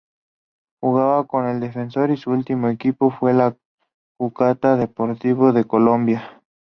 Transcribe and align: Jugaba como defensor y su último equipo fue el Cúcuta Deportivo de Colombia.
Jugaba 0.81 1.27
como 1.27 1.53
defensor 1.59 2.09
y 2.09 2.17
su 2.17 2.31
último 2.31 2.69
equipo 2.69 3.11
fue 3.11 3.33
el 3.33 3.55
Cúcuta 4.17 4.75
Deportivo 4.75 5.53
de 5.53 5.65
Colombia. 5.65 6.41